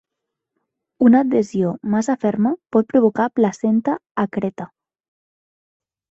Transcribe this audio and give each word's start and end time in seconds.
Una 1.07 1.19
adhesió 1.25 1.73
massa 1.95 2.15
ferma 2.23 2.53
pot 2.75 2.89
provocar 2.93 3.27
placenta 3.41 3.95
accreta. 4.25 4.67